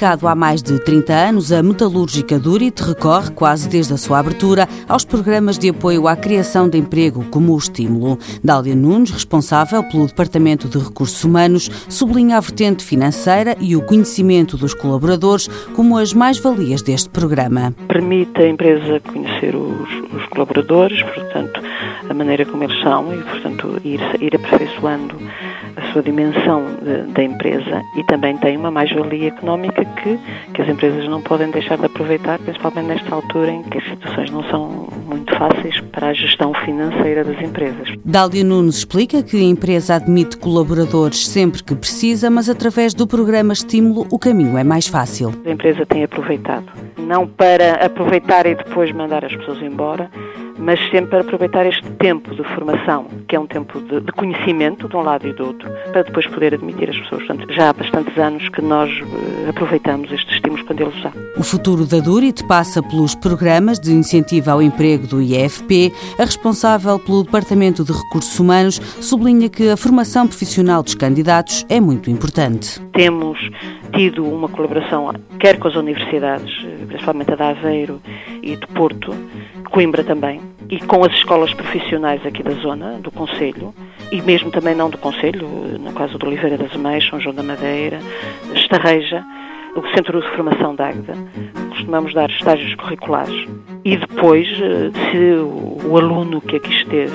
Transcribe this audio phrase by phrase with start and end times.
[0.00, 4.66] mercado há mais de 30 anos, a metalúrgica Durit recorre, quase desde a sua abertura,
[4.88, 8.18] aos programas de apoio à criação de emprego como o estímulo.
[8.42, 14.56] Dália Nunes, responsável pelo Departamento de Recursos Humanos, sublinha a vertente financeira e o conhecimento
[14.56, 17.74] dos colaboradores como as mais-valias deste programa.
[17.86, 21.59] Permite à empresa conhecer os, os colaboradores, portanto,
[22.08, 25.16] a maneira como eles são e, portanto, ir, ir aperfeiçoando
[25.76, 30.18] a sua dimensão de, da empresa e também tem uma mais-valia económica que,
[30.54, 34.30] que as empresas não podem deixar de aproveitar, principalmente nesta altura em que as situações
[34.30, 37.88] não são muito fáceis para a gestão financeira das empresas.
[38.04, 43.52] Dália Nunes explica que a empresa admite colaboradores sempre que precisa, mas através do programa
[43.52, 45.32] Estímulo o caminho é mais fácil.
[45.44, 46.66] A empresa tem aproveitado,
[46.98, 50.10] não para aproveitar e depois mandar as pessoas embora,
[50.58, 54.88] mas sempre para aproveitar este tempo de formação, que é um tempo de, de, conhecimento
[54.88, 57.26] de um lado e do outro, para depois poder admitir as pessoas.
[57.26, 61.12] Portanto, já há bastantes anos que nós uh, aproveitamos estes estímulos quando eles usam.
[61.36, 65.92] O futuro da Durit passa pelos programas de incentivo ao emprego do IFP.
[66.18, 71.80] A responsável pelo Departamento de Recursos Humanos sublinha que a formação profissional dos candidatos é
[71.80, 72.80] muito importante.
[72.92, 73.38] Temos
[73.92, 78.00] tido uma colaboração, quer com as universidades, eh, principalmente a da Aveiro
[78.42, 79.14] e de Porto,
[79.70, 83.72] Coimbra também, e com as escolas profissionais aqui da zona, do Conselho,
[84.10, 85.46] e mesmo também não do Conselho,
[85.78, 88.00] no caso de Oliveira das Meias, São João da Madeira,
[88.54, 89.24] Estarreja,
[89.76, 91.14] o Centro de Formação da Águeda.
[91.70, 93.48] Costumamos dar estágios curriculares
[93.84, 97.14] e depois, eh, se o aluno que aqui esteve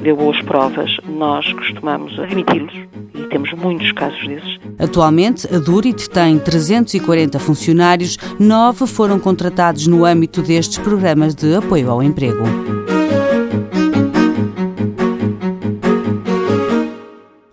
[0.00, 2.72] deu boas provas, nós costumamos admiti-los
[3.18, 4.58] e temos muitos casos desses.
[4.78, 11.90] Atualmente, a Durit tem 340 funcionários, nove foram contratados no âmbito destes programas de apoio
[11.90, 12.44] ao emprego.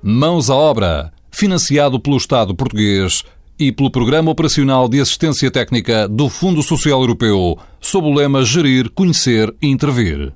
[0.02, 3.24] Mãos à obra, financiado pelo Estado português
[3.60, 8.90] e pelo Programa Operacional de Assistência Técnica do Fundo Social Europeu, sob o lema Gerir,
[8.92, 10.34] Conhecer e Intervir.